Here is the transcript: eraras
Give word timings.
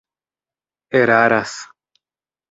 eraras 0.99 1.53